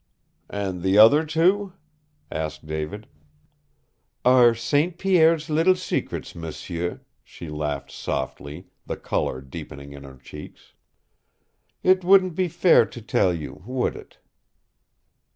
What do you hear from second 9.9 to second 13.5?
in her cheeks. "It wouldn't be fair to tell